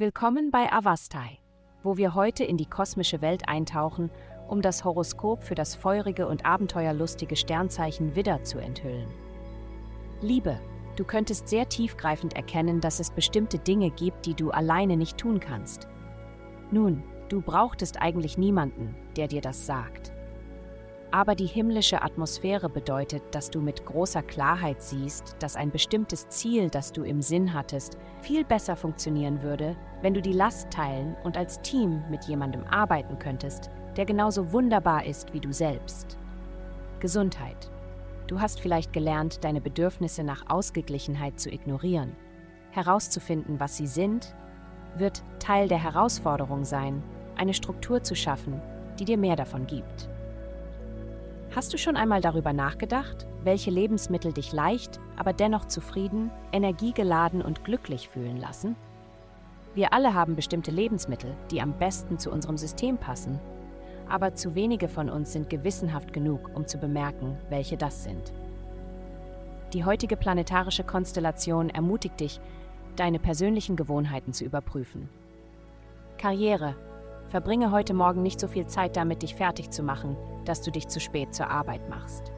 Willkommen 0.00 0.50
bei 0.50 0.72
Avastai, 0.72 1.40
wo 1.82 1.98
wir 1.98 2.14
heute 2.14 2.42
in 2.42 2.56
die 2.56 2.64
kosmische 2.64 3.20
Welt 3.20 3.50
eintauchen, 3.50 4.10
um 4.48 4.62
das 4.62 4.82
Horoskop 4.82 5.44
für 5.44 5.54
das 5.54 5.74
feurige 5.74 6.26
und 6.26 6.46
abenteuerlustige 6.46 7.36
Sternzeichen 7.36 8.16
Widder 8.16 8.42
zu 8.42 8.56
enthüllen. 8.60 9.10
Liebe, 10.22 10.58
du 10.96 11.04
könntest 11.04 11.48
sehr 11.48 11.68
tiefgreifend 11.68 12.34
erkennen, 12.34 12.80
dass 12.80 12.98
es 12.98 13.10
bestimmte 13.10 13.58
Dinge 13.58 13.90
gibt, 13.90 14.24
die 14.24 14.32
du 14.32 14.50
alleine 14.50 14.96
nicht 14.96 15.18
tun 15.18 15.38
kannst. 15.38 15.86
Nun, 16.70 17.02
du 17.28 17.42
brauchtest 17.42 18.00
eigentlich 18.00 18.38
niemanden, 18.38 18.94
der 19.18 19.28
dir 19.28 19.42
das 19.42 19.66
sagt. 19.66 20.12
Aber 21.12 21.34
die 21.34 21.46
himmlische 21.46 22.02
Atmosphäre 22.02 22.68
bedeutet, 22.68 23.22
dass 23.32 23.50
du 23.50 23.60
mit 23.60 23.84
großer 23.84 24.22
Klarheit 24.22 24.80
siehst, 24.80 25.34
dass 25.40 25.56
ein 25.56 25.72
bestimmtes 25.72 26.28
Ziel, 26.28 26.70
das 26.70 26.92
du 26.92 27.02
im 27.02 27.20
Sinn 27.20 27.52
hattest, 27.52 27.98
viel 28.22 28.44
besser 28.44 28.76
funktionieren 28.76 29.42
würde, 29.42 29.76
wenn 30.02 30.14
du 30.14 30.22
die 30.22 30.32
Last 30.32 30.70
teilen 30.70 31.16
und 31.24 31.36
als 31.36 31.60
Team 31.62 32.04
mit 32.10 32.24
jemandem 32.24 32.62
arbeiten 32.64 33.18
könntest, 33.18 33.70
der 33.96 34.04
genauso 34.04 34.52
wunderbar 34.52 35.04
ist 35.04 35.32
wie 35.34 35.40
du 35.40 35.52
selbst. 35.52 36.16
Gesundheit. 37.00 37.70
Du 38.28 38.40
hast 38.40 38.60
vielleicht 38.60 38.92
gelernt, 38.92 39.42
deine 39.42 39.60
Bedürfnisse 39.60 40.22
nach 40.22 40.48
Ausgeglichenheit 40.48 41.40
zu 41.40 41.50
ignorieren. 41.50 42.14
Herauszufinden, 42.70 43.58
was 43.58 43.76
sie 43.76 43.88
sind, 43.88 44.36
wird 44.96 45.24
Teil 45.40 45.66
der 45.66 45.82
Herausforderung 45.82 46.64
sein, 46.64 47.02
eine 47.36 47.54
Struktur 47.54 48.04
zu 48.04 48.14
schaffen, 48.14 48.60
die 49.00 49.04
dir 49.04 49.18
mehr 49.18 49.34
davon 49.34 49.66
gibt. 49.66 50.08
Hast 51.52 51.72
du 51.72 51.78
schon 51.78 51.96
einmal 51.96 52.20
darüber 52.20 52.52
nachgedacht, 52.52 53.26
welche 53.42 53.72
Lebensmittel 53.72 54.32
dich 54.32 54.52
leicht, 54.52 55.00
aber 55.16 55.32
dennoch 55.32 55.64
zufrieden, 55.64 56.30
energiegeladen 56.52 57.42
und 57.42 57.64
glücklich 57.64 58.08
fühlen 58.08 58.36
lassen? 58.36 58.76
Wir 59.74 59.92
alle 59.92 60.14
haben 60.14 60.36
bestimmte 60.36 60.70
Lebensmittel, 60.70 61.34
die 61.50 61.60
am 61.60 61.72
besten 61.72 62.20
zu 62.20 62.30
unserem 62.30 62.56
System 62.56 62.98
passen, 62.98 63.40
aber 64.08 64.36
zu 64.36 64.54
wenige 64.54 64.88
von 64.88 65.10
uns 65.10 65.32
sind 65.32 65.50
gewissenhaft 65.50 66.12
genug, 66.12 66.50
um 66.54 66.68
zu 66.68 66.78
bemerken, 66.78 67.36
welche 67.48 67.76
das 67.76 68.04
sind. 68.04 68.32
Die 69.72 69.84
heutige 69.84 70.16
planetarische 70.16 70.84
Konstellation 70.84 71.68
ermutigt 71.68 72.20
dich, 72.20 72.40
deine 72.94 73.18
persönlichen 73.18 73.74
Gewohnheiten 73.74 74.32
zu 74.32 74.44
überprüfen. 74.44 75.08
Karriere, 76.16 76.76
Verbringe 77.30 77.70
heute 77.70 77.94
Morgen 77.94 78.22
nicht 78.22 78.40
so 78.40 78.48
viel 78.48 78.66
Zeit 78.66 78.96
damit, 78.96 79.22
dich 79.22 79.36
fertig 79.36 79.70
zu 79.70 79.84
machen, 79.84 80.16
dass 80.44 80.62
du 80.62 80.72
dich 80.72 80.88
zu 80.88 80.98
spät 80.98 81.32
zur 81.32 81.48
Arbeit 81.48 81.88
machst. 81.88 82.32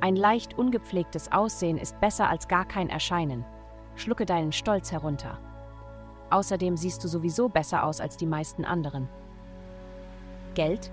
Ein 0.00 0.16
leicht 0.16 0.58
ungepflegtes 0.58 1.32
Aussehen 1.32 1.76
ist 1.76 2.00
besser 2.00 2.30
als 2.30 2.48
gar 2.48 2.64
kein 2.64 2.88
Erscheinen. 2.88 3.44
Schlucke 3.94 4.24
deinen 4.24 4.52
Stolz 4.52 4.90
herunter. 4.90 5.38
Außerdem 6.30 6.78
siehst 6.78 7.04
du 7.04 7.08
sowieso 7.08 7.50
besser 7.50 7.84
aus 7.84 8.00
als 8.00 8.16
die 8.16 8.24
meisten 8.24 8.64
anderen. 8.64 9.06
Geld? 10.54 10.90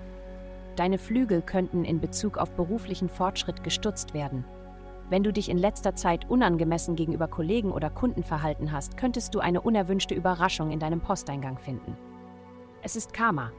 Deine 0.76 0.98
Flügel 0.98 1.40
könnten 1.40 1.86
in 1.86 2.00
Bezug 2.00 2.36
auf 2.36 2.50
beruflichen 2.50 3.08
Fortschritt 3.08 3.64
gestutzt 3.64 4.12
werden. 4.12 4.44
Wenn 5.08 5.22
du 5.22 5.32
dich 5.32 5.48
in 5.48 5.56
letzter 5.56 5.94
Zeit 5.94 6.28
unangemessen 6.28 6.94
gegenüber 6.94 7.28
Kollegen 7.28 7.72
oder 7.72 7.88
Kunden 7.88 8.22
verhalten 8.22 8.70
hast, 8.70 8.98
könntest 8.98 9.34
du 9.34 9.40
eine 9.40 9.62
unerwünschte 9.62 10.14
Überraschung 10.14 10.70
in 10.70 10.78
deinem 10.78 11.00
Posteingang 11.00 11.56
finden. 11.56 11.96
Es 12.86 12.96
ist 12.96 13.14
Karma. 13.14 13.50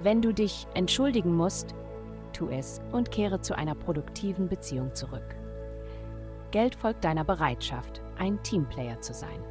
Wenn 0.00 0.22
du 0.22 0.32
dich 0.32 0.68
entschuldigen 0.74 1.34
musst, 1.34 1.74
tu 2.32 2.48
es 2.48 2.80
und 2.92 3.10
kehre 3.10 3.40
zu 3.40 3.56
einer 3.56 3.74
produktiven 3.74 4.48
Beziehung 4.48 4.94
zurück. 4.94 5.34
Geld 6.52 6.76
folgt 6.76 7.02
deiner 7.02 7.24
Bereitschaft, 7.24 8.00
ein 8.16 8.40
Teamplayer 8.44 9.00
zu 9.00 9.12
sein. 9.12 9.42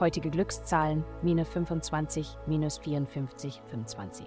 Heutige 0.00 0.30
Glückszahlen 0.30 1.04
minus 1.20 1.48
25, 1.48 2.38
minus 2.46 2.78
54, 2.78 3.60
25. 3.68 4.26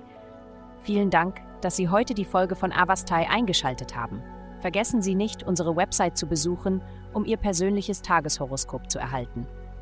Vielen 0.83 1.09
Dank, 1.09 1.41
dass 1.61 1.75
Sie 1.75 1.89
heute 1.89 2.13
die 2.13 2.25
Folge 2.25 2.55
von 2.55 2.71
Avastai 2.71 3.27
eingeschaltet 3.27 3.95
haben. 3.95 4.21
Vergessen 4.59 5.01
Sie 5.01 5.15
nicht, 5.15 5.41
unsere 5.41 5.75
Website 5.75 6.15
zu 6.15 6.27
besuchen, 6.27 6.83
um 7.11 7.25
Ihr 7.25 7.37
persönliches 7.37 8.03
Tageshoroskop 8.03 8.91
zu 8.91 8.99
erhalten. 8.99 9.47